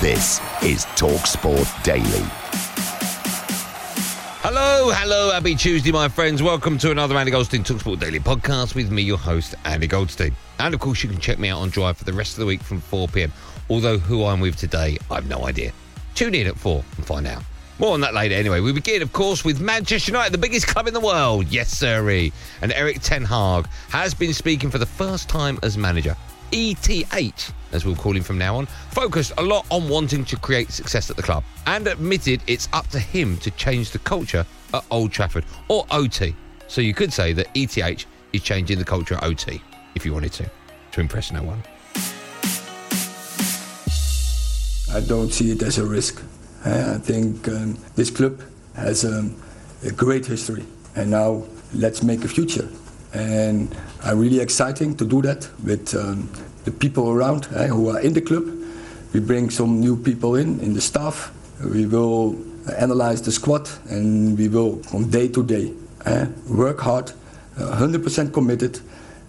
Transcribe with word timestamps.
This 0.00 0.40
is 0.62 0.84
TalkSport 0.94 1.82
Daily. 1.82 2.24
Hello, 4.40 4.90
hello, 4.92 5.32
happy 5.32 5.54
Tuesday, 5.54 5.90
my 5.90 6.08
friends. 6.08 6.42
Welcome 6.42 6.78
to 6.78 6.90
another 6.90 7.16
Andy 7.16 7.32
Goldstein 7.32 7.64
Talksport 7.64 7.98
Daily 7.98 8.20
podcast 8.20 8.74
with 8.74 8.90
me, 8.90 9.02
your 9.02 9.18
host, 9.18 9.56
Andy 9.64 9.86
Goldstein. 9.86 10.34
And 10.60 10.72
of 10.72 10.80
course, 10.80 11.02
you 11.02 11.10
can 11.10 11.18
check 11.20 11.38
me 11.38 11.48
out 11.48 11.60
on 11.60 11.70
Drive 11.70 11.96
for 11.96 12.04
the 12.04 12.12
rest 12.12 12.34
of 12.34 12.40
the 12.40 12.46
week 12.46 12.62
from 12.62 12.80
4 12.80 13.08
pm. 13.08 13.32
Although, 13.68 13.98
who 13.98 14.24
I'm 14.24 14.40
with 14.40 14.56
today, 14.56 14.98
I've 15.10 15.28
no 15.28 15.44
idea. 15.46 15.72
Tune 16.14 16.34
in 16.34 16.46
at 16.46 16.56
4 16.56 16.84
and 16.96 17.04
find 17.04 17.26
out. 17.26 17.42
More 17.80 17.94
on 17.94 18.00
that 18.00 18.14
later 18.14 18.34
anyway. 18.34 18.60
We 18.60 18.72
begin, 18.72 19.02
of 19.02 19.12
course, 19.12 19.44
with 19.44 19.60
Manchester 19.60 20.12
United, 20.12 20.32
the 20.32 20.38
biggest 20.38 20.66
club 20.66 20.86
in 20.86 20.94
the 20.94 21.00
world. 21.00 21.48
Yes, 21.48 21.70
sirree. 21.70 22.32
And 22.62 22.72
Erik 22.72 23.00
Ten 23.02 23.24
Hag 23.24 23.66
has 23.90 24.14
been 24.14 24.32
speaking 24.32 24.70
for 24.70 24.78
the 24.78 24.86
first 24.86 25.28
time 25.28 25.58
as 25.62 25.76
manager. 25.76 26.16
ETH, 26.52 27.52
as 27.72 27.84
we'll 27.84 27.96
call 27.96 28.16
him 28.16 28.22
from 28.22 28.38
now 28.38 28.56
on, 28.56 28.66
focused 28.90 29.32
a 29.38 29.42
lot 29.42 29.66
on 29.70 29.88
wanting 29.88 30.24
to 30.24 30.36
create 30.36 30.70
success 30.70 31.10
at 31.10 31.16
the 31.16 31.22
club 31.22 31.44
and 31.66 31.86
admitted 31.86 32.42
it's 32.46 32.68
up 32.72 32.86
to 32.88 32.98
him 32.98 33.36
to 33.38 33.50
change 33.52 33.90
the 33.90 33.98
culture 34.00 34.44
at 34.74 34.84
Old 34.90 35.12
Trafford, 35.12 35.44
or 35.68 35.86
OT. 35.90 36.34
So 36.66 36.80
you 36.80 36.94
could 36.94 37.12
say 37.12 37.32
that 37.32 37.48
ETH 37.54 38.06
is 38.32 38.42
changing 38.42 38.78
the 38.78 38.84
culture 38.84 39.14
at 39.14 39.24
OT, 39.24 39.62
if 39.94 40.04
you 40.04 40.12
wanted 40.12 40.32
to, 40.32 40.50
to 40.92 41.00
impress 41.00 41.32
no 41.32 41.42
one. 41.42 41.62
I 44.94 45.00
don't 45.00 45.30
see 45.30 45.50
it 45.50 45.62
as 45.62 45.78
a 45.78 45.86
risk. 45.86 46.22
I 46.64 46.98
think 46.98 47.46
um, 47.48 47.78
this 47.94 48.10
club 48.10 48.42
has 48.74 49.04
um, 49.04 49.40
a 49.84 49.90
great 49.90 50.26
history, 50.26 50.64
and 50.96 51.10
now 51.10 51.44
let's 51.74 52.02
make 52.02 52.24
a 52.24 52.28
future. 52.28 52.68
And 53.12 53.74
I'm 54.02 54.18
really 54.18 54.40
exciting 54.40 54.96
to 54.96 55.04
do 55.04 55.22
that 55.22 55.48
with 55.64 55.94
um, 55.94 56.28
the 56.64 56.70
people 56.70 57.10
around 57.10 57.48
uh, 57.54 57.66
who 57.66 57.88
are 57.88 58.00
in 58.00 58.12
the 58.12 58.20
club. 58.20 58.44
We 59.12 59.20
bring 59.20 59.50
some 59.50 59.80
new 59.80 59.96
people 59.96 60.34
in 60.36 60.60
in 60.60 60.74
the 60.74 60.80
staff. 60.80 61.32
We 61.64 61.86
will 61.86 62.36
analyze 62.76 63.22
the 63.22 63.32
squad, 63.32 63.68
and 63.88 64.36
we 64.38 64.48
will 64.48 64.82
from 64.82 65.10
day 65.10 65.28
to 65.28 65.42
day 65.42 65.72
uh, 66.04 66.26
work 66.48 66.80
hard, 66.80 67.12
uh, 67.58 67.76
100% 67.78 68.32
committed, 68.32 68.80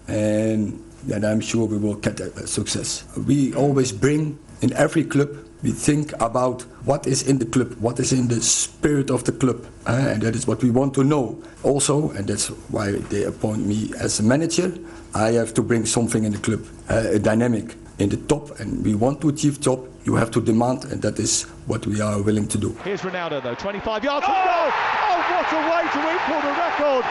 and 0.08 0.82
then 1.04 1.24
I'm 1.24 1.40
sure 1.40 1.66
we 1.66 1.78
will 1.78 1.94
get 1.94 2.20
a 2.20 2.46
success. 2.46 3.04
We 3.26 3.54
always 3.54 3.92
bring 3.92 4.38
in 4.60 4.72
every 4.74 5.04
club 5.04 5.30
we 5.62 5.72
think 5.72 6.12
about 6.20 6.62
what 6.84 7.06
is 7.06 7.28
in 7.28 7.38
the 7.38 7.44
club, 7.44 7.74
what 7.80 8.00
is 8.00 8.12
in 8.12 8.28
the 8.28 8.40
spirit 8.40 9.10
of 9.10 9.24
the 9.24 9.32
club, 9.32 9.64
uh, 9.86 9.92
and 10.08 10.22
that 10.22 10.34
is 10.34 10.46
what 10.46 10.62
we 10.62 10.70
want 10.70 10.94
to 10.94 11.04
know. 11.04 11.42
Also, 11.62 12.10
and 12.10 12.26
that's 12.26 12.48
why 12.70 12.92
they 12.92 13.24
appoint 13.24 13.66
me 13.66 13.92
as 14.00 14.20
a 14.20 14.22
manager, 14.22 14.72
I 15.14 15.32
have 15.32 15.52
to 15.54 15.62
bring 15.62 15.84
something 15.86 16.24
in 16.24 16.32
the 16.32 16.38
club, 16.38 16.64
uh, 16.88 17.10
a 17.12 17.18
dynamic 17.18 17.74
in 17.98 18.08
the 18.08 18.16
top, 18.16 18.58
and 18.60 18.84
we 18.84 18.94
want 18.94 19.20
to 19.20 19.28
achieve 19.28 19.60
top. 19.60 19.80
You 20.04 20.14
have 20.16 20.30
to 20.30 20.40
demand, 20.40 20.84
and 20.84 21.02
that 21.02 21.18
is 21.18 21.42
what 21.66 21.86
we 21.86 22.00
are 22.00 22.22
willing 22.22 22.48
to 22.48 22.58
do. 22.58 22.70
Here's 22.84 23.02
Ronaldo 23.02 23.42
though, 23.42 23.54
25 23.54 24.02
yards 24.02 24.24
from 24.24 24.34
goal. 24.34 24.44
Oh, 24.46 25.20
what 25.28 25.52
a 25.52 25.60
way 25.68 25.84
to 25.92 26.00
equal 26.16 26.40
the 26.40 26.56
record! 26.56 27.04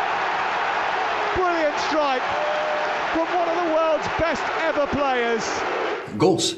Brilliant 1.35 1.77
strike 1.85 2.23
from 3.13 3.27
one 3.37 3.47
of 3.47 3.55
the 3.63 3.73
world's 3.75 4.07
best 4.17 4.41
ever 4.61 4.87
players. 4.87 5.45
Goals. 6.17 6.55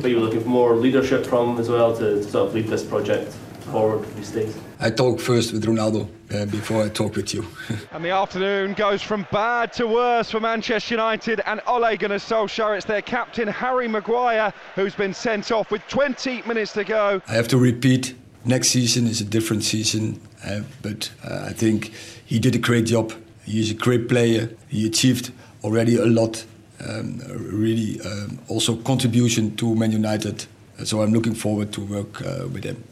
But 0.00 0.10
you 0.10 0.16
were 0.16 0.22
looking 0.22 0.40
for 0.40 0.48
more 0.48 0.76
leadership 0.76 1.26
from 1.26 1.54
him 1.54 1.58
as 1.58 1.68
well 1.68 1.96
to, 1.96 2.22
to 2.22 2.22
sort 2.22 2.48
of 2.48 2.54
lead 2.54 2.68
this 2.68 2.84
project 2.84 3.32
forward 3.70 4.04
these 4.16 4.30
days. 4.30 4.56
I 4.80 4.90
talk 4.90 5.20
first 5.20 5.52
with 5.52 5.64
Ronaldo 5.64 6.08
uh, 6.32 6.46
before 6.46 6.84
I 6.84 6.88
talk 6.88 7.16
with 7.16 7.34
you. 7.34 7.44
And 7.92 8.04
the 8.04 8.10
afternoon 8.10 8.74
goes 8.74 9.02
from 9.02 9.26
bad 9.32 9.72
to 9.74 9.86
worse 9.86 10.30
for 10.30 10.40
Manchester 10.40 10.94
United 10.94 11.40
and 11.46 11.60
Ole 11.66 11.96
Gunnar 11.96 12.18
Solskjaer. 12.18 12.76
It's 12.76 12.86
their 12.86 13.02
captain 13.02 13.48
Harry 13.48 13.88
Maguire 13.88 14.52
who's 14.74 14.94
been 14.94 15.14
sent 15.14 15.50
off 15.50 15.70
with 15.70 15.82
20 15.88 16.42
minutes 16.42 16.72
to 16.74 16.84
go. 16.84 17.20
I 17.26 17.32
have 17.32 17.48
to 17.48 17.58
repeat. 17.58 18.14
Next 18.44 18.68
season 18.68 19.06
is 19.06 19.20
a 19.20 19.24
different 19.24 19.64
season, 19.64 20.20
uh, 20.44 20.60
but 20.80 21.10
uh, 21.24 21.46
I 21.46 21.52
think 21.52 21.92
he 22.24 22.38
did 22.38 22.54
a 22.54 22.58
great 22.58 22.86
job. 22.86 23.12
He 23.44 23.60
is 23.60 23.70
a 23.70 23.74
great 23.74 24.08
player. 24.08 24.48
He 24.68 24.86
achieved 24.86 25.32
already 25.64 25.96
a 25.96 26.06
lot. 26.06 26.44
Um, 26.86 27.20
really, 27.28 28.00
um, 28.02 28.38
also 28.48 28.76
contribution 28.76 29.56
to 29.56 29.74
Man 29.74 29.92
United. 29.92 30.46
So 30.84 31.02
I'm 31.02 31.12
looking 31.12 31.34
forward 31.34 31.72
to 31.72 31.80
work 31.80 32.22
uh, 32.22 32.46
with 32.48 32.64
him. 32.64 32.84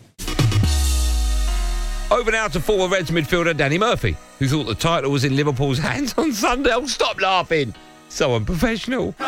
Over 2.11 2.31
now 2.31 2.49
to 2.49 2.61
former 2.61 2.89
Reds 2.89 3.11
midfielder 3.11 3.57
Danny 3.57 3.79
Murphy, 3.79 4.17
who 4.39 4.49
thought 4.49 4.65
the 4.65 4.75
title 4.75 5.11
was 5.11 5.25
in 5.25 5.35
Liverpool's 5.37 5.79
hands 5.91 6.15
on 6.17 6.33
Sunday. 6.33 6.71
Oh, 6.73 6.87
stop 6.87 7.21
laughing. 7.21 7.75
So 8.09 8.35
unprofessional. 8.35 9.15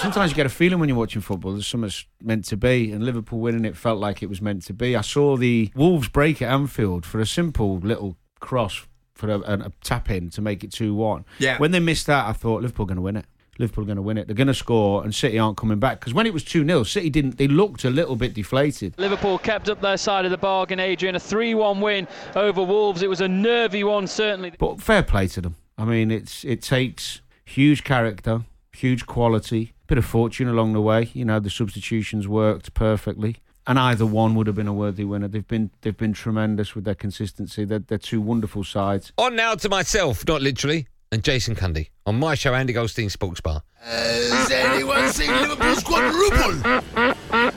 Sometimes 0.00 0.30
you 0.30 0.36
get 0.36 0.46
a 0.46 0.48
feeling 0.48 0.78
when 0.78 0.88
you're 0.88 0.98
watching 0.98 1.20
football 1.20 1.52
there's 1.52 1.66
something's 1.66 2.06
meant 2.22 2.44
to 2.46 2.56
be, 2.56 2.92
and 2.92 3.04
Liverpool 3.04 3.40
winning 3.40 3.64
it 3.64 3.76
felt 3.76 3.98
like 3.98 4.22
it 4.22 4.28
was 4.28 4.40
meant 4.40 4.64
to 4.66 4.72
be. 4.72 4.94
I 4.94 5.00
saw 5.00 5.36
the 5.36 5.70
Wolves 5.74 6.08
break 6.08 6.40
at 6.40 6.50
Anfield 6.52 7.04
for 7.04 7.20
a 7.20 7.26
simple 7.26 7.78
little 7.78 8.16
cross 8.40 8.86
for 9.18 9.28
a, 9.30 9.38
a, 9.40 9.54
a 9.66 9.72
tap 9.82 10.10
in 10.10 10.30
to 10.30 10.40
make 10.40 10.64
it 10.64 10.72
2 10.72 10.94
1. 10.94 11.24
Yeah. 11.38 11.58
When 11.58 11.72
they 11.72 11.80
missed 11.80 12.06
that, 12.06 12.26
I 12.26 12.32
thought 12.32 12.62
Liverpool 12.62 12.86
going 12.86 12.96
to 12.96 13.02
win 13.02 13.16
it. 13.16 13.26
Liverpool 13.58 13.82
are 13.82 13.86
going 13.88 13.96
to 13.96 14.02
win 14.02 14.16
it. 14.16 14.28
They're 14.28 14.36
going 14.36 14.46
to 14.46 14.54
score, 14.54 15.02
and 15.02 15.12
City 15.12 15.36
aren't 15.36 15.56
coming 15.56 15.80
back. 15.80 15.98
Because 15.98 16.14
when 16.14 16.26
it 16.26 16.32
was 16.32 16.44
2 16.44 16.64
0, 16.64 16.84
City 16.84 17.10
didn't, 17.10 17.36
they 17.36 17.48
looked 17.48 17.84
a 17.84 17.90
little 17.90 18.14
bit 18.14 18.32
deflated. 18.32 18.94
Liverpool 18.96 19.38
kept 19.38 19.68
up 19.68 19.80
their 19.80 19.96
side 19.96 20.24
of 20.24 20.30
the 20.30 20.38
bargain, 20.38 20.78
Adrian. 20.78 21.16
A 21.16 21.20
3 21.20 21.54
1 21.54 21.80
win 21.80 22.06
over 22.36 22.62
Wolves. 22.62 23.02
It 23.02 23.10
was 23.10 23.20
a 23.20 23.28
nervy 23.28 23.82
one, 23.82 24.06
certainly. 24.06 24.52
But 24.56 24.80
fair 24.80 25.02
play 25.02 25.26
to 25.28 25.40
them. 25.40 25.56
I 25.76 25.84
mean, 25.84 26.10
it's 26.10 26.44
it 26.44 26.62
takes 26.62 27.20
huge 27.44 27.82
character, 27.82 28.44
huge 28.72 29.06
quality, 29.06 29.74
bit 29.88 29.98
of 29.98 30.04
fortune 30.04 30.46
along 30.48 30.72
the 30.72 30.80
way. 30.80 31.10
You 31.12 31.24
know, 31.24 31.40
the 31.40 31.50
substitutions 31.50 32.28
worked 32.28 32.74
perfectly. 32.74 33.36
And 33.68 33.78
either 33.78 34.06
one 34.06 34.34
would 34.34 34.46
have 34.46 34.56
been 34.56 34.66
a 34.66 34.72
worthy 34.72 35.04
winner. 35.04 35.28
They've 35.28 35.46
been 35.46 35.70
they've 35.82 35.96
been 35.96 36.14
tremendous 36.14 36.74
with 36.74 36.84
their 36.84 36.94
consistency. 36.94 37.66
They're, 37.66 37.80
they're 37.80 37.98
two 37.98 38.20
wonderful 38.20 38.64
sides. 38.64 39.12
On 39.18 39.36
now 39.36 39.54
to 39.56 39.68
myself, 39.68 40.26
not 40.26 40.40
literally, 40.40 40.88
and 41.12 41.22
Jason 41.22 41.54
Cundy 41.54 41.90
on 42.06 42.18
my 42.18 42.34
show, 42.34 42.54
Andy 42.54 42.72
Goldstein 42.72 43.10
Sports 43.10 43.42
Bar. 43.42 43.62
Has 43.82 44.50
anyone 44.50 45.10
seen 45.12 45.30
Liverpool's 45.30 45.82
quadruple? 45.84 47.52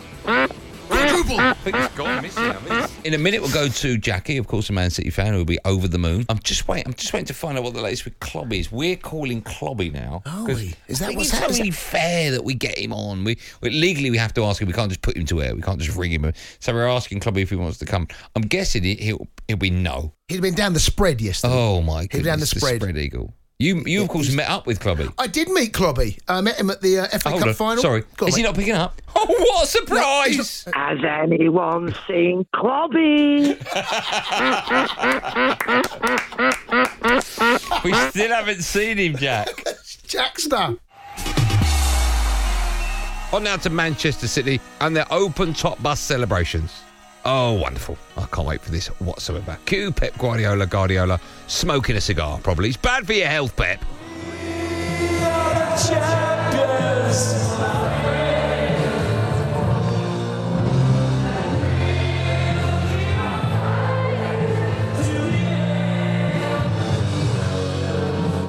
Quadruple! 1.35 1.39
I 1.39 1.53
think 1.63 1.75
it's 1.77 1.95
gone 1.95 2.21
missing. 2.21 2.95
In 3.05 3.13
a 3.13 3.17
minute, 3.17 3.41
we'll 3.41 3.51
go 3.51 3.67
to 3.67 3.97
Jackie, 3.97 4.37
of 4.37 4.47
course, 4.47 4.69
a 4.69 4.73
Man 4.73 4.89
City 4.89 5.09
fan 5.09 5.33
who 5.33 5.39
will 5.39 5.45
be 5.45 5.59
over 5.65 5.87
the 5.87 5.97
moon. 5.97 6.25
I'm 6.29 6.39
just 6.39 6.67
waiting. 6.67 6.87
I'm 6.87 6.93
just 6.93 7.13
waiting 7.13 7.25
to 7.27 7.33
find 7.33 7.57
out 7.57 7.63
what 7.63 7.73
the 7.73 7.81
latest 7.81 8.05
with 8.05 8.19
Clobby 8.19 8.59
is. 8.59 8.71
We're 8.71 8.95
calling 8.95 9.41
Clobby 9.41 9.91
now. 9.91 10.21
Are 10.25 10.45
'cause 10.45 10.57
we? 10.57 10.73
Is 10.87 11.01
I 11.01 11.05
that 11.05 11.07
think 11.07 11.17
what's 11.17 11.29
it's 11.29 11.39
happening? 11.39 11.59
only 11.61 11.71
fair 11.71 12.31
that 12.31 12.43
we 12.43 12.53
get 12.53 12.77
him 12.77 12.93
on. 12.93 13.23
We, 13.23 13.37
we 13.61 13.69
legally 13.71 14.11
we 14.11 14.17
have 14.17 14.33
to 14.35 14.43
ask 14.45 14.61
him. 14.61 14.67
We 14.67 14.73
can't 14.73 14.89
just 14.89 15.01
put 15.01 15.17
him 15.17 15.25
to 15.27 15.41
air. 15.41 15.55
We 15.55 15.61
can't 15.61 15.79
just 15.79 15.97
ring 15.97 16.11
him. 16.11 16.31
So 16.59 16.73
we're 16.73 16.87
asking 16.87 17.19
Clobby 17.21 17.41
if 17.41 17.49
he 17.49 17.55
wants 17.55 17.77
to 17.79 17.85
come. 17.85 18.07
I'm 18.35 18.43
guessing 18.43 18.83
he- 18.83 18.95
he'll 18.95 19.27
he'll 19.47 19.57
be 19.57 19.69
no. 19.69 20.13
He'd 20.27 20.41
been 20.41 20.55
down 20.55 20.73
the 20.73 20.79
spread 20.79 21.19
yesterday. 21.21 21.53
Oh 21.53 21.81
my 21.81 22.01
He'd 22.03 22.11
goodness, 22.11 22.25
down 22.25 22.39
the 22.39 22.45
spread. 22.45 22.97
eagle. 22.97 23.33
You 23.61 23.83
you 23.85 24.01
of 24.01 24.09
course 24.09 24.31
met 24.33 24.49
up 24.49 24.65
with 24.65 24.79
Clobby. 24.79 25.13
I 25.19 25.27
did 25.27 25.47
meet 25.49 25.71
Clobby. 25.71 26.17
I 26.27 26.41
met 26.41 26.59
him 26.59 26.71
at 26.71 26.81
the 26.81 26.99
uh, 26.99 27.07
FA 27.19 27.29
Hold 27.29 27.41
Cup 27.41 27.47
on. 27.49 27.53
final. 27.53 27.83
Sorry, 27.83 28.03
Go 28.17 28.25
on, 28.25 28.29
is 28.29 28.35
he 28.35 28.41
mate. 28.41 28.47
not 28.49 28.55
picking 28.55 28.73
up? 28.73 28.99
Oh, 29.13 29.25
what 29.27 29.65
a 29.65 29.67
surprise! 29.67 30.65
Has 30.73 30.97
anyone 31.03 31.93
seen 32.07 32.45
Clobby? 32.55 33.57
We 37.83 37.93
still 37.93 38.29
haven't 38.31 38.61
seen 38.63 38.97
him, 38.97 39.17
Jack. 39.17 39.47
Jackster. 40.07 40.77
On 43.33 43.43
now 43.43 43.57
to 43.57 43.69
Manchester 43.69 44.27
City 44.27 44.59
and 44.79 44.95
their 44.95 45.05
open 45.11 45.53
top 45.53 45.81
bus 45.83 45.99
celebrations. 45.99 46.71
Oh, 47.23 47.53
wonderful. 47.53 47.97
I 48.17 48.25
can't 48.25 48.47
wait 48.47 48.61
for 48.61 48.71
this 48.71 48.87
whatsoever. 48.99 49.57
Cue 49.65 49.91
Pep 49.91 50.17
Guardiola, 50.17 50.65
Guardiola, 50.65 51.19
smoking 51.47 51.95
a 51.95 52.01
cigar, 52.01 52.39
probably. 52.39 52.69
It's 52.69 52.77
bad 52.77 53.05
for 53.05 53.13
your 53.13 53.27
health, 53.27 53.55
Pep. 53.55 53.79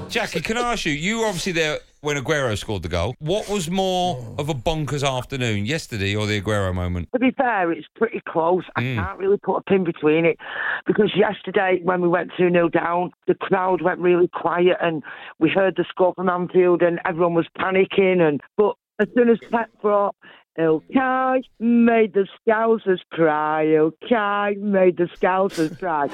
Jackie, 0.08 0.40
can 0.40 0.58
I 0.58 0.72
ask 0.72 0.84
you? 0.84 0.92
You 0.92 1.24
obviously 1.24 1.52
there 1.52 1.78
when 2.02 2.16
Aguero 2.16 2.58
scored 2.58 2.82
the 2.82 2.88
goal. 2.88 3.14
What 3.20 3.48
was 3.48 3.70
more 3.70 4.18
of 4.36 4.48
a 4.48 4.54
bonkers 4.54 5.06
afternoon, 5.06 5.66
yesterday 5.66 6.14
or 6.14 6.26
the 6.26 6.40
Aguero 6.40 6.74
moment? 6.74 7.08
To 7.14 7.18
be 7.18 7.30
fair, 7.30 7.70
it's 7.72 7.86
pretty 7.96 8.20
close. 8.28 8.64
I 8.76 8.82
hmm. 8.82 8.96
can't 8.96 9.18
really 9.18 9.38
put 9.38 9.56
a 9.56 9.62
pin 9.62 9.84
between 9.84 10.26
it 10.26 10.36
because 10.84 11.12
yesterday, 11.16 11.80
when 11.82 12.00
we 12.02 12.08
went 12.08 12.32
2 12.36 12.50
0 12.50 12.68
down, 12.68 13.12
the 13.26 13.34
crowd 13.34 13.82
went 13.82 14.00
really 14.00 14.28
quiet 14.28 14.76
and 14.80 15.02
we 15.38 15.48
heard 15.48 15.76
the 15.76 15.84
score 15.88 16.12
from 16.14 16.28
Anfield 16.28 16.82
and 16.82 17.00
everyone 17.06 17.34
was 17.34 17.46
panicking. 17.56 18.20
And 18.20 18.40
But 18.56 18.74
as 18.98 19.06
soon 19.14 19.28
as 19.30 19.38
Pep 19.50 19.70
brought 19.80 20.16
Ilkay 20.58 21.42
made 21.60 22.12
the 22.12 22.26
Scousers 22.36 23.00
cry. 23.10 23.64
Ilkay 23.64 24.58
made 24.58 24.98
the 24.98 25.04
Scousers 25.04 25.78
cry. 25.78 26.08
He 26.08 26.12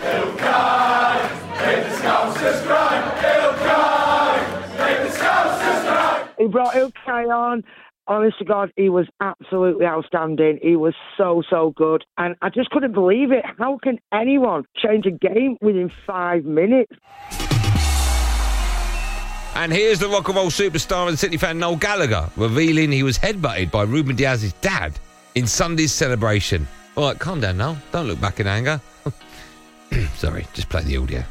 brought 6.49 6.75
Ilkay 6.75 7.35
on. 7.35 7.65
Honest 8.07 8.39
to 8.39 8.45
God, 8.45 8.73
he 8.77 8.89
was 8.89 9.07
absolutely 9.21 9.85
outstanding. 9.85 10.59
He 10.63 10.77
was 10.77 10.95
so, 11.19 11.43
so 11.49 11.75
good. 11.77 12.05
And 12.17 12.37
I 12.41 12.49
just 12.49 12.71
couldn't 12.71 12.93
believe 12.93 13.33
it. 13.33 13.45
How 13.59 13.79
can 13.83 13.99
anyone 14.13 14.65
change 14.77 15.05
a 15.05 15.11
game 15.11 15.59
within 15.61 15.91
five 16.07 16.47
minutes? 16.47 16.93
And 19.55 19.73
here's 19.73 19.99
the 19.99 20.09
rock 20.09 20.29
and 20.29 20.37
roll 20.37 20.51
superstar 20.51 21.09
and 21.09 21.19
City 21.19 21.37
fan 21.37 21.59
Noel 21.59 21.77
Gallagher 21.77 22.31
revealing 22.37 22.93
he 22.93 23.03
was 23.03 23.19
headbutted 23.19 23.71
by 23.71 23.83
Ruben 23.83 24.17
Dias's 24.17 24.53
dad 24.55 24.99
in 25.35 25.47
Sunday's 25.47 25.93
celebration. 25.93 26.67
All 26.97 27.09
right, 27.09 27.19
calm 27.19 27.41
down, 27.41 27.59
Noel. 27.59 27.77
Don't 27.93 28.07
look 28.07 28.21
back 28.21 28.41
in 28.41 28.47
anger. 28.47 28.81
Sorry, 30.15 30.47
just 30.55 30.69
play 30.69 30.83
the 30.83 30.97
audio. 30.97 31.25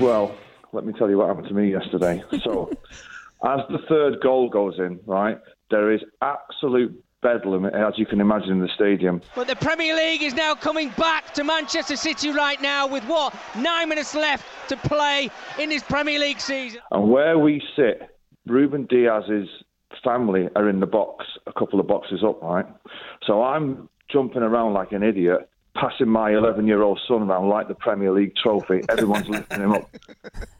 Well, 0.00 0.34
let 0.72 0.86
me 0.86 0.94
tell 0.94 1.10
you 1.10 1.18
what 1.18 1.28
happened 1.28 1.48
to 1.48 1.54
me 1.54 1.70
yesterday. 1.70 2.22
So, 2.42 2.70
as 3.46 3.60
the 3.68 3.78
third 3.86 4.20
goal 4.22 4.48
goes 4.48 4.78
in, 4.78 4.98
right, 5.04 5.38
there 5.70 5.92
is 5.92 6.00
absolute 6.22 7.04
bedlam, 7.22 7.66
as 7.66 7.98
you 7.98 8.06
can 8.06 8.20
imagine, 8.20 8.52
in 8.52 8.60
the 8.60 8.68
stadium. 8.74 9.20
But 9.34 9.46
the 9.46 9.56
Premier 9.56 9.94
League 9.94 10.22
is 10.22 10.32
now 10.32 10.54
coming 10.54 10.88
back 10.96 11.34
to 11.34 11.44
Manchester 11.44 11.96
City 11.96 12.30
right 12.30 12.60
now 12.62 12.86
with 12.86 13.04
what? 13.04 13.34
Nine 13.56 13.90
minutes 13.90 14.14
left 14.14 14.46
to 14.70 14.76
play 14.78 15.30
in 15.58 15.68
this 15.68 15.82
Premier 15.82 16.18
League 16.18 16.40
season. 16.40 16.80
And 16.90 17.10
where 17.10 17.38
we 17.38 17.62
sit, 17.76 18.00
Ruben 18.46 18.86
Dias's 18.86 19.48
family 20.02 20.48
are 20.56 20.68
in 20.68 20.80
the 20.80 20.86
box, 20.86 21.26
a 21.46 21.52
couple 21.52 21.78
of 21.78 21.86
boxes 21.86 22.24
up, 22.24 22.40
right? 22.42 22.66
So 23.26 23.42
I'm 23.42 23.88
jumping 24.10 24.42
around 24.42 24.72
like 24.72 24.92
an 24.92 25.02
idiot, 25.02 25.48
passing 25.74 26.08
my 26.08 26.32
11 26.32 26.66
year 26.66 26.82
old 26.82 27.00
son 27.06 27.22
around 27.22 27.48
like 27.48 27.68
the 27.68 27.74
Premier 27.74 28.12
League 28.12 28.34
trophy. 28.36 28.82
Everyone's 28.88 29.28
lifting 29.28 29.60
him 29.60 29.72
up. 29.72 29.90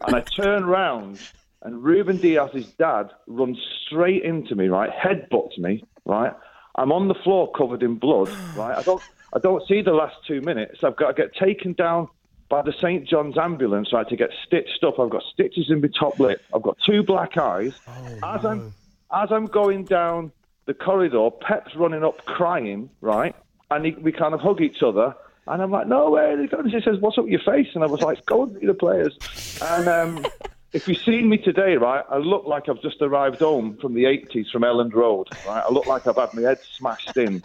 And 0.07 0.17
I 0.17 0.21
turn 0.21 0.65
round, 0.65 1.21
and 1.63 1.83
Ruben 1.83 2.19
Dias's 2.19 2.67
dad 2.79 3.11
runs 3.27 3.59
straight 3.87 4.23
into 4.23 4.55
me, 4.55 4.69
right? 4.69 4.91
Headbutts 4.91 5.59
me, 5.59 5.85
right? 6.05 6.33
I'm 6.77 6.93
on 6.93 7.09
the 7.09 7.15
floor 7.15 7.51
covered 7.53 7.83
in 7.83 7.97
blood, 7.97 8.29
right? 8.57 8.79
I 8.79 8.83
don't, 8.83 9.03
I 9.35 9.39
don't 9.39 9.67
see 9.67 9.83
the 9.83 9.93
last 9.93 10.17
two 10.27 10.41
minutes. 10.41 10.83
I've 10.85 10.97
got 10.97 11.09
to 11.09 11.23
get 11.23 11.35
taken 11.35 11.73
down 11.73 12.09
by 12.49 12.63
the 12.63 12.73
St 12.73 13.07
John's 13.07 13.39
ambulance, 13.39 13.93
right, 13.93 14.09
to 14.09 14.17
get 14.17 14.31
stitched 14.47 14.83
up. 14.85 14.99
I've 14.99 15.11
got 15.11 15.23
stitches 15.33 15.71
in 15.71 15.81
my 15.81 15.89
top 15.99 16.19
lip. 16.19 16.43
I've 16.55 16.63
got 16.63 16.77
two 16.85 17.03
black 17.03 17.37
eyes. 17.37 17.73
Oh, 17.89 18.35
as 18.37 18.45
I'm 18.45 18.75
as 19.13 19.33
I'm 19.33 19.47
going 19.47 19.85
down 19.85 20.33
the 20.67 20.75
corridor, 20.75 21.31
Pep's 21.31 21.75
running 21.75 22.05
up 22.05 22.25
crying, 22.27 22.91
right? 23.01 23.35
And 23.71 23.87
he, 23.87 23.93
we 23.93 24.13
kind 24.13 24.35
of 24.35 24.41
hug 24.41 24.61
each 24.61 24.83
other. 24.83 25.15
And 25.47 25.63
I'm 25.63 25.71
like, 25.71 25.87
no, 25.87 26.11
where 26.11 26.33
are 26.33 26.37
they 26.37 26.47
going? 26.47 26.71
She 26.71 26.81
says, 26.81 26.99
what's 27.01 27.19
up 27.19 27.25
with 27.25 27.33
your 27.33 27.41
face? 27.41 27.69
And 27.75 27.83
I 27.83 27.87
was 27.87 28.01
like, 28.01 28.25
go 28.27 28.45
and 28.45 28.59
see 28.61 28.67
the 28.67 28.75
players. 28.75 29.17
And 29.63 29.89
um, 29.89 30.27
if 30.73 30.87
you've 30.87 30.99
seen 30.99 31.29
me 31.29 31.39
today, 31.39 31.77
right, 31.77 32.05
I 32.09 32.19
look 32.19 32.47
like 32.47 32.69
I've 32.69 32.83
just 32.83 33.01
arrived 33.01 33.41
home 33.41 33.77
from 33.81 33.95
the 33.95 34.05
80s 34.05 34.51
from 34.51 34.63
Elland 34.63 34.95
Road, 34.95 35.29
right? 35.47 35.65
I 35.67 35.73
look 35.73 35.87
like 35.87 36.07
I've 36.07 36.17
had 36.17 36.33
my 36.35 36.43
head 36.43 36.59
smashed 36.61 37.17
in. 37.17 37.43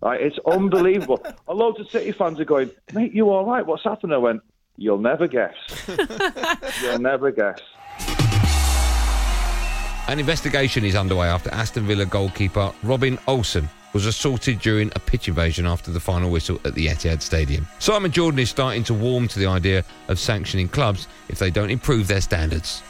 Right, 0.00 0.20
it's 0.20 0.38
unbelievable. 0.46 1.24
A 1.48 1.54
loads 1.54 1.80
of 1.80 1.88
City 1.88 2.12
fans 2.12 2.38
are 2.38 2.44
going, 2.44 2.70
mate, 2.92 3.14
you 3.14 3.30
all 3.30 3.46
right? 3.46 3.64
What's 3.64 3.84
happened? 3.84 4.12
I 4.12 4.18
went, 4.18 4.42
you'll 4.76 4.98
never 4.98 5.26
guess. 5.26 5.54
you'll 6.82 6.98
never 6.98 7.30
guess. 7.30 7.58
An 10.06 10.18
investigation 10.18 10.84
is 10.84 10.94
underway 10.94 11.28
after 11.28 11.50
Aston 11.54 11.86
Villa 11.86 12.04
goalkeeper 12.04 12.70
Robin 12.82 13.18
Olsen 13.26 13.68
was 13.94 14.04
assaulted 14.04 14.58
during 14.58 14.90
a 14.94 14.98
pitch 14.98 15.28
invasion 15.28 15.66
after 15.66 15.90
the 15.90 16.00
final 16.00 16.30
whistle 16.30 16.60
at 16.64 16.74
the 16.74 16.88
Etihad 16.88 17.22
Stadium. 17.22 17.66
Simon 17.78 18.10
Jordan 18.10 18.40
is 18.40 18.50
starting 18.50 18.84
to 18.84 18.92
warm 18.92 19.28
to 19.28 19.38
the 19.38 19.46
idea 19.46 19.84
of 20.08 20.18
sanctioning 20.18 20.68
clubs 20.68 21.08
if 21.28 21.38
they 21.38 21.50
don't 21.50 21.70
improve 21.70 22.08
their 22.08 22.20
standards. 22.20 22.82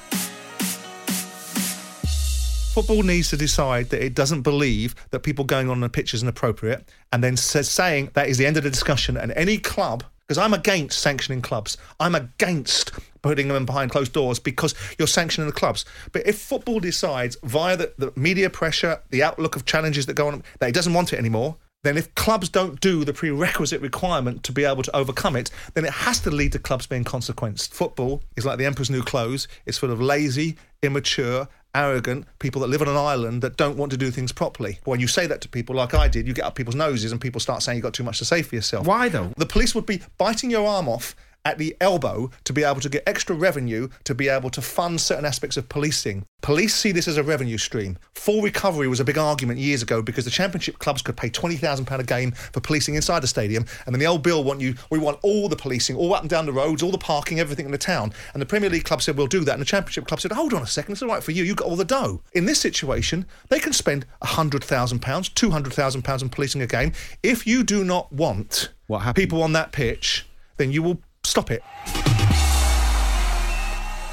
Football 2.74 3.04
needs 3.04 3.30
to 3.30 3.36
decide 3.36 3.90
that 3.90 4.04
it 4.04 4.14
doesn't 4.14 4.42
believe 4.42 4.96
that 5.10 5.20
people 5.20 5.44
going 5.44 5.70
on 5.70 5.78
the 5.78 5.88
pitch 5.88 6.12
is 6.12 6.24
inappropriate 6.24 6.90
and 7.12 7.22
then 7.22 7.36
says 7.36 7.70
saying 7.70 8.10
that 8.14 8.28
is 8.28 8.36
the 8.36 8.46
end 8.46 8.56
of 8.56 8.64
the 8.64 8.70
discussion 8.70 9.16
and 9.16 9.30
any 9.36 9.58
club 9.58 10.02
because 10.26 10.38
I'm 10.38 10.54
against 10.54 10.98
sanctioning 11.00 11.42
clubs. 11.42 11.76
I'm 12.00 12.14
against 12.14 12.92
putting 13.22 13.48
them 13.48 13.66
behind 13.66 13.90
closed 13.90 14.12
doors 14.12 14.38
because 14.38 14.74
you're 14.98 15.08
sanctioning 15.08 15.48
the 15.48 15.54
clubs. 15.54 15.84
But 16.12 16.26
if 16.26 16.38
football 16.38 16.80
decides 16.80 17.36
via 17.42 17.76
the, 17.76 17.92
the 17.98 18.12
media 18.16 18.50
pressure, 18.50 19.00
the 19.10 19.22
outlook 19.22 19.56
of 19.56 19.64
challenges 19.64 20.06
that 20.06 20.14
go 20.14 20.28
on, 20.28 20.42
that 20.60 20.68
it 20.68 20.74
doesn't 20.74 20.94
want 20.94 21.12
it 21.12 21.18
anymore, 21.18 21.56
then 21.84 21.98
if 21.98 22.14
clubs 22.14 22.48
don't 22.48 22.80
do 22.80 23.04
the 23.04 23.12
prerequisite 23.12 23.80
requirement 23.82 24.42
to 24.44 24.52
be 24.52 24.64
able 24.64 24.82
to 24.82 24.96
overcome 24.96 25.36
it, 25.36 25.50
then 25.74 25.84
it 25.84 25.92
has 25.92 26.18
to 26.20 26.30
lead 26.30 26.52
to 26.52 26.58
clubs 26.58 26.86
being 26.86 27.04
consequenced. 27.04 27.74
Football 27.74 28.22
is 28.36 28.46
like 28.46 28.58
the 28.58 28.64
emperor's 28.64 28.90
new 28.90 29.02
clothes. 29.02 29.46
It's 29.66 29.78
full 29.78 29.90
of 29.90 30.00
lazy, 30.00 30.56
immature, 30.82 31.46
arrogant 31.74 32.26
people 32.38 32.60
that 32.62 32.68
live 32.68 32.82
on 32.82 32.88
an 32.88 32.96
island 32.96 33.42
that 33.42 33.56
don't 33.56 33.76
want 33.76 33.90
to 33.92 33.98
do 33.98 34.10
things 34.10 34.32
properly. 34.32 34.78
When 34.84 35.00
you 35.00 35.06
say 35.06 35.26
that 35.26 35.40
to 35.42 35.48
people, 35.48 35.74
like 35.74 35.94
I 35.94 36.08
did, 36.08 36.26
you 36.26 36.34
get 36.34 36.44
up 36.44 36.54
people's 36.54 36.74
noses 36.74 37.12
and 37.12 37.20
people 37.20 37.40
start 37.40 37.62
saying 37.62 37.76
you've 37.76 37.82
got 37.82 37.94
too 37.94 38.04
much 38.04 38.18
to 38.18 38.24
say 38.24 38.42
for 38.42 38.54
yourself. 38.54 38.86
Why 38.86 39.08
though? 39.08 39.32
The 39.36 39.46
police 39.46 39.74
would 39.74 39.86
be 39.86 40.02
biting 40.18 40.50
your 40.50 40.66
arm 40.66 40.88
off 40.88 41.14
at 41.44 41.58
the 41.58 41.76
elbow 41.80 42.30
to 42.44 42.52
be 42.52 42.64
able 42.64 42.80
to 42.80 42.88
get 42.88 43.02
extra 43.06 43.36
revenue 43.36 43.88
to 44.04 44.14
be 44.14 44.28
able 44.28 44.50
to 44.50 44.62
fund 44.62 45.00
certain 45.00 45.24
aspects 45.24 45.56
of 45.56 45.68
policing. 45.68 46.24
Police 46.42 46.74
see 46.74 46.92
this 46.92 47.08
as 47.08 47.16
a 47.16 47.22
revenue 47.22 47.58
stream. 47.58 47.98
Full 48.14 48.42
recovery 48.42 48.88
was 48.88 49.00
a 49.00 49.04
big 49.04 49.18
argument 49.18 49.58
years 49.58 49.82
ago 49.82 50.02
because 50.02 50.24
the 50.24 50.30
championship 50.30 50.78
clubs 50.78 51.02
could 51.02 51.16
pay 51.16 51.28
twenty 51.28 51.56
thousand 51.56 51.86
pound 51.86 52.02
a 52.02 52.04
game 52.04 52.32
for 52.32 52.60
policing 52.60 52.94
inside 52.94 53.20
the 53.20 53.26
stadium, 53.26 53.64
and 53.86 53.94
then 53.94 54.00
the 54.00 54.06
old 54.06 54.22
bill 54.22 54.44
want 54.44 54.60
you 54.60 54.74
we 54.90 54.98
want 54.98 55.18
all 55.22 55.48
the 55.48 55.56
policing, 55.56 55.96
all 55.96 56.12
up 56.14 56.20
and 56.20 56.30
down 56.30 56.46
the 56.46 56.52
roads, 56.52 56.82
all 56.82 56.90
the 56.90 56.98
parking, 56.98 57.40
everything 57.40 57.66
in 57.66 57.72
the 57.72 57.78
town. 57.78 58.12
And 58.32 58.42
the 58.42 58.46
Premier 58.46 58.70
League 58.70 58.84
club 58.84 59.02
said 59.02 59.16
we'll 59.16 59.26
do 59.26 59.44
that, 59.44 59.52
and 59.52 59.60
the 59.60 59.66
championship 59.66 60.06
club 60.06 60.20
said 60.20 60.32
hold 60.32 60.52
on 60.52 60.62
a 60.62 60.66
second, 60.66 60.92
it's 60.92 61.02
all 61.02 61.08
right 61.08 61.22
for 61.22 61.32
you, 61.32 61.44
you 61.44 61.54
got 61.54 61.68
all 61.68 61.76
the 61.76 61.84
dough. 61.84 62.22
In 62.32 62.44
this 62.44 62.60
situation, 62.60 63.26
they 63.48 63.58
can 63.58 63.72
spend 63.72 64.06
hundred 64.22 64.64
thousand 64.64 65.00
pounds, 65.00 65.28
two 65.28 65.50
hundred 65.50 65.72
thousand 65.72 66.02
pounds 66.02 66.22
on 66.22 66.28
policing 66.28 66.62
a 66.62 66.66
game. 66.66 66.92
If 67.22 67.46
you 67.46 67.64
do 67.64 67.84
not 67.84 68.12
want 68.12 68.70
what 68.86 69.16
people 69.16 69.42
on 69.42 69.52
that 69.52 69.72
pitch, 69.72 70.26
then 70.56 70.70
you 70.70 70.82
will 70.82 71.00
stop 71.24 71.50
it. 71.50 71.62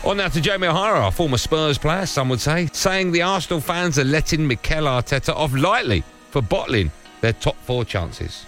On 0.04 0.18
now 0.18 0.30
to 0.30 0.42
Jamie 0.42 0.68
O'Hara, 0.68 1.08
a 1.08 1.12
former 1.12 1.38
Spurs 1.38 1.78
player, 1.78 2.08
some 2.08 2.28
would 2.30 2.42
say, 2.42 2.68
saying 2.74 3.12
the 3.12 3.22
Arsenal 3.22 3.62
fans 3.62 4.00
are 4.00 4.04
letting 4.04 4.48
Mikel 4.48 4.86
Arteta 4.86 5.32
off 5.36 5.54
lightly 5.54 6.04
for 6.32 6.42
bottling 6.42 6.92
their 7.22 7.34
top 7.34 7.56
four 7.58 7.86
chances. 7.86 8.48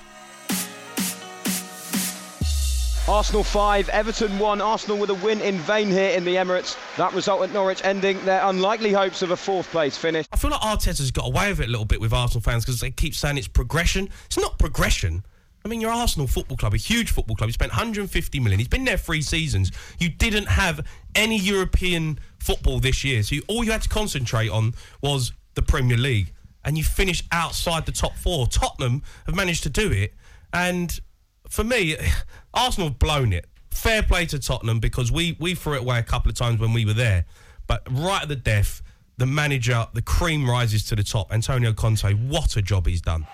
Arsenal 3.08 3.44
5, 3.44 3.90
Everton 3.90 4.40
1. 4.40 4.62
Arsenal 4.62 4.98
with 4.98 5.10
a 5.10 5.14
win 5.16 5.42
in 5.42 5.58
vain 5.60 5.90
here 5.90 6.12
in 6.12 6.24
the 6.24 6.36
Emirates. 6.36 6.78
That 6.96 7.14
result 7.14 7.44
at 7.44 7.52
Norwich 7.52 7.82
ending 7.84 8.24
their 8.24 8.42
unlikely 8.46 8.94
hopes 8.94 9.22
of 9.22 9.32
a 9.32 9.38
fourth 9.38 9.70
place 9.72 9.98
finish. 9.98 10.26
I 10.32 10.38
feel 10.38 10.52
like 10.52 10.62
Arteta's 10.62 11.12
got 11.12 11.28
away 11.28 11.50
with 11.50 11.60
it 11.60 11.68
a 11.68 11.72
little 11.72 11.86
bit 11.86 12.00
with 12.00 12.14
Arsenal 12.14 12.42
fans 12.42 12.64
because 12.66 12.80
they 12.80 12.92
keep 12.92 13.14
saying 13.14 13.38
it's 13.38 13.48
progression. 13.48 14.10
It's 14.26 14.40
not 14.40 14.58
progression. 14.58 15.24
I 15.66 15.70
mean, 15.70 15.80
you're 15.80 15.92
Arsenal 15.92 16.28
Football 16.28 16.58
Club, 16.58 16.74
a 16.74 16.78
huge 16.78 17.12
football 17.12 17.36
club. 17.36 17.48
You 17.48 17.54
spent 17.54 17.72
150 17.72 18.40
million. 18.40 18.60
He's 18.60 18.68
been 18.68 18.84
there 18.84 18.98
three 18.98 19.22
seasons. 19.22 19.72
You 19.98 20.10
didn't 20.10 20.48
have 20.48 20.86
any 21.16 21.38
European 21.38 22.20
football 22.40 22.80
this 22.80 23.04
year, 23.04 23.24
so 23.24 23.36
you, 23.36 23.44
all 23.48 23.64
you 23.64 23.72
had 23.72 23.82
to 23.84 23.90
concentrate 23.90 24.50
on 24.50 24.74
was 25.02 25.32
the 25.54 25.62
Premier 25.62 25.98
League, 25.98 26.34
and 26.66 26.78
you 26.78 26.84
finished 26.84 27.26
outside 27.32 27.86
the 27.86 27.94
top 27.94 28.16
four. 28.18 28.48
Tottenham 28.48 29.04
have 29.26 29.36
managed 29.36 29.64
to 29.64 29.70
do 29.70 29.92
it, 29.92 30.14
and 30.52 31.00
for 31.48 31.64
me, 31.64 31.96
Arsenal 32.54 32.90
have 32.90 33.00
blown 33.00 33.32
it. 33.32 33.46
Fair 33.72 34.04
play 34.04 34.26
to 34.28 34.40
Tottenham 34.40 34.80
because 34.80 35.12
we 35.12 35.36
we 35.40 35.56
threw 35.56 35.74
it 35.76 35.82
away 35.82 35.98
a 35.98 36.04
couple 36.04 36.30
of 36.30 36.36
times 36.36 36.60
when 36.60 36.74
we 36.74 36.86
were 36.86 36.94
there, 36.94 37.26
but 37.68 37.88
right 37.90 38.22
at 38.22 38.28
the 38.28 38.36
death, 38.36 38.82
the 39.18 39.26
manager, 39.26 39.88
the 39.94 40.02
cream 40.02 40.48
rises 40.48 40.84
to 40.88 40.96
the 40.96 41.04
top. 41.04 41.34
Antonio 41.34 41.74
Conte, 41.74 42.14
what 42.14 42.58
a 42.58 42.62
job 42.62 42.86
he's 42.86 43.02
done. 43.02 43.26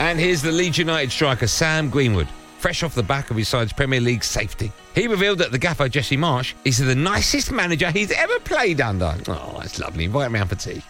And 0.00 0.18
here's 0.18 0.40
the 0.40 0.50
Leeds 0.50 0.78
United 0.78 1.12
striker 1.12 1.46
Sam 1.46 1.90
Greenwood, 1.90 2.26
fresh 2.58 2.82
off 2.82 2.94
the 2.94 3.02
back 3.02 3.30
of 3.30 3.36
his 3.36 3.48
side's 3.48 3.70
Premier 3.70 4.00
League 4.00 4.24
safety. 4.24 4.72
He 4.94 5.06
revealed 5.06 5.38
that 5.40 5.52
the 5.52 5.58
gaffer 5.58 5.90
Jesse 5.90 6.16
Marsch 6.16 6.54
is 6.64 6.78
the 6.78 6.94
nicest 6.94 7.52
manager 7.52 7.90
he's 7.90 8.10
ever 8.10 8.40
played 8.40 8.80
under. 8.80 9.14
Oh, 9.28 9.58
that's 9.58 9.78
lovely. 9.78 10.06
Invite 10.06 10.28
him 10.28 10.34
round 10.36 10.48
for 10.48 10.54
tea. 10.54 10.82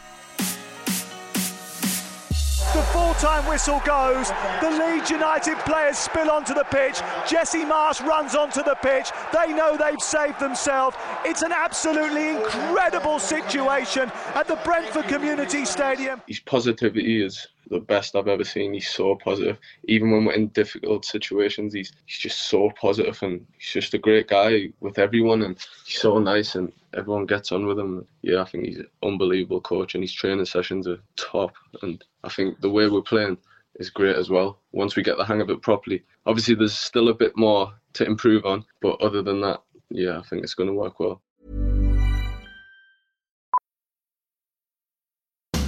Full-time 3.20 3.46
whistle 3.50 3.82
goes. 3.84 4.30
The 4.62 4.70
Leeds 4.70 5.10
United 5.10 5.58
players 5.58 5.98
spill 5.98 6.30
onto 6.30 6.54
the 6.54 6.64
pitch. 6.64 7.02
Jesse 7.28 7.66
Marsch 7.66 8.00
runs 8.00 8.34
onto 8.34 8.62
the 8.62 8.76
pitch. 8.76 9.10
They 9.30 9.52
know 9.52 9.76
they've 9.76 10.00
saved 10.00 10.40
themselves. 10.40 10.96
It's 11.26 11.42
an 11.42 11.52
absolutely 11.52 12.30
incredible 12.30 13.18
situation 13.18 14.10
at 14.34 14.48
the 14.48 14.56
Brentford 14.64 15.04
Community 15.04 15.66
Stadium. 15.66 16.22
His 16.26 16.40
positivity 16.40 17.22
is 17.22 17.46
the 17.68 17.80
best 17.80 18.16
I've 18.16 18.26
ever 18.26 18.42
seen. 18.42 18.72
He's 18.72 18.88
so 18.88 19.16
positive. 19.16 19.58
Even 19.84 20.10
when 20.12 20.24
we're 20.24 20.32
in 20.32 20.48
difficult 20.48 21.04
situations, 21.04 21.74
he's 21.74 21.92
he's 22.06 22.20
just 22.20 22.48
so 22.48 22.70
positive 22.80 23.22
and 23.22 23.44
he's 23.58 23.70
just 23.70 23.92
a 23.92 23.98
great 23.98 24.28
guy 24.28 24.72
with 24.80 24.98
everyone 24.98 25.42
and 25.42 25.58
he's 25.84 26.00
so 26.00 26.18
nice 26.18 26.54
and 26.54 26.72
everyone 26.94 27.26
gets 27.26 27.52
on 27.52 27.66
with 27.66 27.78
him. 27.78 28.06
Yeah, 28.22 28.42
I 28.42 28.44
think 28.44 28.66
he's 28.66 28.78
an 28.78 28.88
unbelievable 29.02 29.60
coach 29.60 29.94
and 29.94 30.02
his 30.02 30.12
training 30.12 30.44
sessions 30.44 30.86
are 30.86 30.98
top 31.16 31.54
and 31.82 32.02
I 32.24 32.28
think 32.28 32.60
the 32.60 32.70
way 32.70 32.88
we're 32.88 33.02
playing 33.02 33.38
is 33.76 33.90
great 33.90 34.16
as 34.16 34.30
well. 34.30 34.58
Once 34.72 34.96
we 34.96 35.02
get 35.02 35.16
the 35.16 35.24
hang 35.24 35.40
of 35.40 35.50
it 35.50 35.62
properly. 35.62 36.02
Obviously 36.26 36.54
there's 36.54 36.74
still 36.74 37.08
a 37.08 37.14
bit 37.14 37.36
more 37.36 37.72
to 37.94 38.04
improve 38.04 38.44
on, 38.44 38.64
but 38.80 39.00
other 39.00 39.22
than 39.22 39.40
that, 39.40 39.62
yeah, 39.90 40.18
I 40.18 40.22
think 40.22 40.42
it's 40.42 40.54
going 40.54 40.68
to 40.68 40.74
work 40.74 41.00
well. 41.00 41.20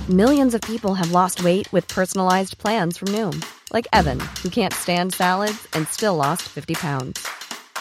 Millions 0.08 0.52
of 0.52 0.60
people 0.62 0.94
have 0.94 1.12
lost 1.12 1.44
weight 1.44 1.72
with 1.72 1.86
personalized 1.86 2.58
plans 2.58 2.96
from 2.98 3.08
Noom, 3.08 3.44
like 3.72 3.86
Evan, 3.92 4.18
who 4.42 4.50
can't 4.50 4.74
stand 4.74 5.14
salads 5.14 5.66
and 5.74 5.86
still 5.88 6.16
lost 6.16 6.42
50 6.42 6.74
pounds. 6.74 7.26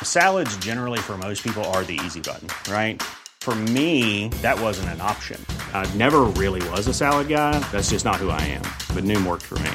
Salads, 0.04 0.56
generally, 0.58 1.00
for 1.00 1.18
most 1.18 1.44
people, 1.44 1.64
are 1.66 1.84
the 1.84 2.00
easy 2.06 2.22
button, 2.22 2.48
right? 2.72 3.02
For 3.42 3.56
me, 3.56 4.28
that 4.44 4.62
wasn't 4.62 4.90
an 4.90 5.02
option. 5.02 5.44
I 5.74 5.92
never 5.96 6.22
really 6.38 6.62
was 6.70 6.86
a 6.86 6.94
salad 6.94 7.28
guy. 7.28 7.58
That's 7.72 7.90
just 7.90 8.06
not 8.06 8.18
who 8.18 8.30
I 8.30 8.40
am. 8.42 8.62
But 8.94 9.04
Noom 9.04 9.26
worked 9.26 9.42
for 9.42 9.58
me. 9.60 9.72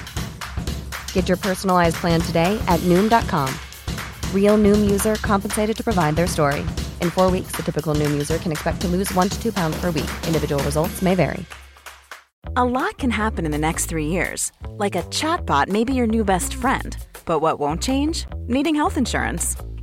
Get 1.12 1.26
your 1.26 1.36
personalized 1.36 1.96
plan 1.96 2.20
today 2.20 2.56
at 2.68 2.78
Noom.com. 2.84 3.52
Real 4.32 4.56
Noom 4.56 4.88
user 4.88 5.16
compensated 5.16 5.76
to 5.78 5.82
provide 5.82 6.14
their 6.14 6.28
story. 6.28 6.60
In 7.02 7.10
four 7.10 7.28
weeks, 7.28 7.56
the 7.56 7.64
typical 7.64 7.92
Noom 7.92 8.12
user 8.12 8.38
can 8.38 8.52
expect 8.52 8.80
to 8.82 8.88
lose 8.88 9.12
one 9.14 9.28
to 9.28 9.42
two 9.42 9.52
pounds 9.52 9.76
per 9.80 9.90
week. 9.90 10.10
Individual 10.28 10.62
results 10.62 11.02
may 11.02 11.16
vary. 11.16 11.44
A 12.54 12.64
lot 12.64 12.96
can 12.98 13.10
happen 13.10 13.44
in 13.44 13.50
the 13.50 13.58
next 13.58 13.86
three 13.86 14.06
years. 14.06 14.52
Like 14.78 14.94
a 14.94 15.02
chatbot 15.10 15.66
may 15.66 15.82
be 15.82 15.92
your 15.92 16.06
new 16.06 16.24
best 16.24 16.54
friend. 16.54 16.96
But 17.24 17.40
what 17.40 17.58
won't 17.58 17.82
change? 17.82 18.26
Needing 18.46 18.76
health 18.76 18.96
insurance. 18.96 19.56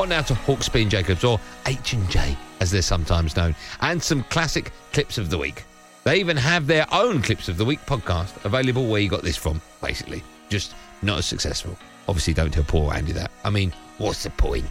On 0.00 0.08
now 0.08 0.22
to 0.22 0.32
Hawksbee 0.32 0.80
and 0.80 0.90
Jacobs, 0.90 1.24
or 1.24 1.38
H&J, 1.66 2.34
as 2.60 2.70
they're 2.70 2.80
sometimes 2.80 3.36
known, 3.36 3.54
and 3.82 4.02
some 4.02 4.22
classic 4.24 4.72
clips 4.94 5.18
of 5.18 5.28
the 5.28 5.36
week. 5.36 5.64
They 6.04 6.18
even 6.18 6.38
have 6.38 6.66
their 6.66 6.86
own 6.90 7.20
Clips 7.20 7.50
of 7.50 7.58
the 7.58 7.66
Week 7.66 7.80
podcast 7.80 8.42
available 8.46 8.88
where 8.88 9.02
you 9.02 9.10
got 9.10 9.20
this 9.20 9.36
from, 9.36 9.60
basically. 9.82 10.22
Just 10.48 10.74
not 11.02 11.18
as 11.18 11.26
successful. 11.26 11.76
Obviously, 12.08 12.32
don't 12.32 12.50
tell 12.50 12.64
poor 12.64 12.94
Andy 12.94 13.12
that. 13.12 13.30
I 13.44 13.50
mean, 13.50 13.74
what's 13.98 14.22
the 14.22 14.30
point? 14.30 14.64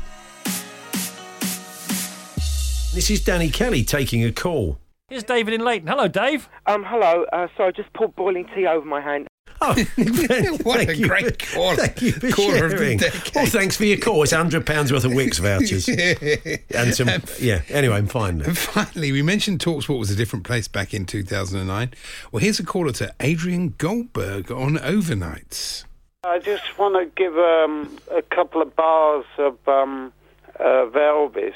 This 2.95 3.11
is 3.11 3.23
Danny 3.23 3.51
Kelly 3.51 3.83
taking 3.83 4.25
a 4.25 4.31
call. 4.31 4.79
Here's 5.09 5.23
David 5.23 5.53
in 5.53 5.63
Leighton. 5.63 5.87
Hello, 5.87 6.07
Dave. 6.07 6.49
Um, 6.65 6.83
hello. 6.83 7.25
Uh, 7.31 7.47
sorry, 7.55 7.69
I 7.69 7.71
just 7.71 7.93
poured 7.93 8.15
boiling 8.15 8.47
tea 8.55 8.65
over 8.65 8.83
my 8.83 8.99
hand. 8.99 9.27
Oh, 9.61 9.73
what 10.63 10.79
a 10.79 11.01
great 11.01 11.39
call. 11.49 11.75
Thank 11.75 12.01
you 12.01 12.11
for 12.13 12.31
sharing. 12.31 12.99
Well, 13.35 13.45
thanks 13.45 13.75
for 13.75 13.83
your 13.83 13.97
call. 13.97 14.23
It's 14.23 14.31
£100 14.31 14.91
worth 14.91 15.03
of 15.03 15.13
Wix 15.13 15.37
vouchers. 15.39 15.87
and 15.87 16.95
some, 16.95 17.09
yeah, 17.39 17.61
anyway, 17.69 17.95
I'm 17.95 18.07
fine 18.07 18.37
now. 18.37 18.45
And 18.45 18.57
finally, 18.57 19.11
we 19.11 19.21
mentioned 19.21 19.59
Talksport 19.59 19.99
was 19.99 20.11
a 20.11 20.15
different 20.15 20.45
place 20.45 20.67
back 20.67 20.93
in 20.93 21.05
2009. 21.05 21.93
Well, 22.31 22.41
here's 22.41 22.59
a 22.59 22.65
caller 22.65 22.93
to 22.93 23.13
Adrian 23.19 23.75
Goldberg 23.77 24.51
on 24.51 24.77
overnights. 24.77 25.83
I 26.23 26.39
just 26.39 26.77
want 26.77 26.95
to 26.95 27.05
give 27.21 27.37
um, 27.37 27.97
a 28.11 28.21
couple 28.21 28.61
of 28.61 28.75
bars 28.75 29.25
of, 29.37 29.57
um, 29.67 30.13
of 30.55 30.93
Elvis. 30.93 31.53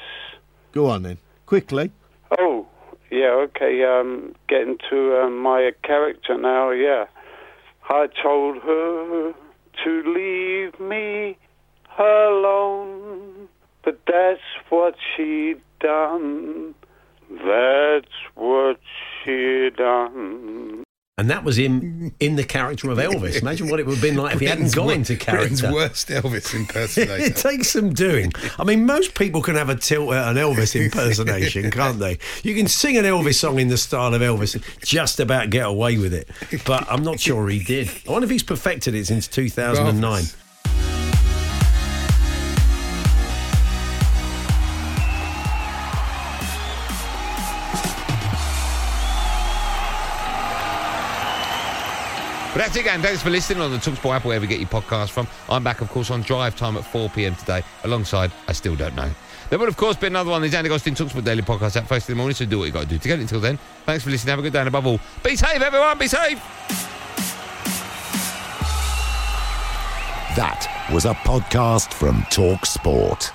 Go 0.74 0.90
on 0.90 1.04
then, 1.04 1.18
quickly. 1.46 1.92
Oh, 2.40 2.68
yeah, 3.12 3.30
okay. 3.32 3.84
Um, 3.84 4.36
getting 4.50 4.78
to 4.90 5.22
uh, 5.22 5.30
my 5.30 5.72
character 5.84 6.38
now, 6.38 6.72
yeah. 6.72 7.06
I 7.90 8.08
told 8.22 8.58
her 8.64 9.34
to 9.84 10.04
leave 10.06 10.80
me 10.80 11.38
alone, 11.98 13.50
but 13.84 14.00
that's 14.08 14.40
what 14.70 14.96
she 15.16 15.56
done. 15.80 16.76
That's 17.30 18.08
what 18.36 18.80
she 19.24 19.70
done. 19.76 20.83
And 21.16 21.30
that 21.30 21.44
was 21.44 21.60
him 21.60 21.82
mm. 21.82 22.14
in 22.20 22.38
the 22.38 22.44
character 22.44 22.90
of 22.90 22.98
Elvis. 22.98 23.40
Imagine 23.40 23.70
what 23.70 23.80
it 23.80 23.86
would 23.86 23.98
have 23.98 24.02
been 24.02 24.16
like 24.16 24.34
if 24.34 24.40
he 24.40 24.46
hadn't 24.48 24.74
gone 24.74 24.90
into 24.90 25.16
Britain's 25.16 25.62
character. 25.62 25.72
worst 25.72 26.08
Elvis 26.08 26.56
impersonator. 26.56 27.16
it 27.24 27.36
takes 27.36 27.70
some 27.70 27.94
doing. 27.94 28.32
I 28.58 28.64
mean, 28.64 28.88
most 28.88 29.14
people 29.14 29.44
can 29.44 29.54
have 29.54 29.70
a 29.70 29.76
tilt 29.76 30.12
at 30.14 30.30
an 30.30 30.38
Elvis 30.38 30.76
impersonation, 30.84 31.70
can't 31.70 32.00
they? 32.00 32.18
You 32.42 32.56
can 32.56 32.68
sing 32.68 32.98
an 32.98 33.06
Elvis 33.06 33.36
song 33.36 33.60
in 33.60 33.68
the 33.68 33.78
style 33.78 34.16
of 34.16 34.24
Elvis, 34.24 34.56
and 34.56 34.64
just 34.84 35.20
about 35.20 35.52
get 35.52 35.68
away 35.68 36.00
with 36.00 36.16
it. 36.16 36.30
But 36.66 36.92
I'm 36.92 37.04
not 37.04 37.20
sure 37.20 37.48
he 37.48 37.64
did. 37.64 37.92
I 38.08 38.12
wonder 38.12 38.26
if 38.26 38.32
he's 38.32 38.42
perfected 38.42 38.96
it 38.96 39.06
since 39.06 39.28
2009. 39.28 40.02
Marvellous. 40.02 40.43
But 52.54 52.60
that's 52.60 52.76
it, 52.76 52.82
again. 52.82 53.02
Thanks 53.02 53.24
for 53.24 53.32
listening 53.32 53.64
on 53.64 53.72
the 53.72 53.78
Talksport 53.78 54.18
app, 54.18 54.26
wherever 54.26 54.46
you 54.46 54.50
get 54.50 54.60
your 54.60 54.70
podcast 54.70 55.10
from. 55.10 55.28
I'm 55.50 55.64
back, 55.64 55.82
of 55.82 55.90
course, 55.90 56.12
on 56.12 56.22
drive 56.22 56.56
time 56.56 56.78
at 56.78 56.86
4 56.86 57.10
p.m. 57.10 57.36
today, 57.36 57.64
alongside 57.84 58.32
I 58.48 58.52
Still 58.54 58.76
Don't 58.76 58.96
Know. 58.96 59.10
There 59.50 59.58
will, 59.58 59.68
of 59.68 59.76
course, 59.76 59.98
be 59.98 60.06
another 60.06 60.30
one 60.30 60.44
these 60.44 60.54
Andy 60.54 60.70
Goldstein 60.70 60.94
Talksport 60.94 61.24
Daily 61.24 61.42
Podcast 61.42 61.78
at 61.78 61.88
first 61.88 62.08
in 62.10 62.14
the 62.14 62.18
morning, 62.18 62.36
so 62.36 62.46
do 62.46 62.60
what 62.60 62.66
you 62.66 62.72
got 62.72 62.82
to 62.82 62.86
do 62.86 63.00
to 63.00 63.08
get 63.08 63.18
it 63.18 63.24
until 63.24 63.40
then. 63.40 63.58
Thanks 63.88 64.04
for 64.04 64.12
listening. 64.12 64.30
Have 64.30 64.40
a 64.40 64.44
good 64.44 64.54
day, 64.54 64.60
and 64.60 64.68
above 64.68 64.86
all, 64.86 65.00
be 65.24 65.36
safe, 65.36 65.62
everyone. 65.62 65.98
Be 65.98 66.08
safe. 66.08 66.40
That 70.36 70.88
was 70.94 71.06
a 71.06 71.14
podcast 71.14 71.92
from 71.92 72.24
Talk 72.30 72.68
Sport. 72.68 73.32